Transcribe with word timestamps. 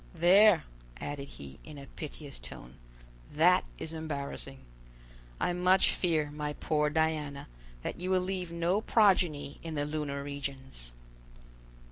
There," 0.15 0.63
added 0.99 1.27
he, 1.27 1.59
in 1.63 1.77
a 1.77 1.85
piteous 1.85 2.39
tone, 2.39 2.73
"that 3.31 3.65
is 3.77 3.93
embarrassing. 3.93 4.61
I 5.39 5.53
much 5.53 5.91
fear, 5.91 6.31
my 6.31 6.53
poor 6.53 6.89
Diana, 6.89 7.47
that 7.83 7.99
you 8.01 8.09
will 8.09 8.21
leave 8.21 8.51
no 8.51 8.81
progeny 8.81 9.59
in 9.61 9.75
the 9.75 9.85
lunar 9.85 10.23
regions!" 10.23 10.91